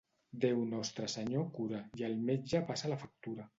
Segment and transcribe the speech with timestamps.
[0.45, 3.49] Déu Nostre Senyor cura i el metge passa la factura.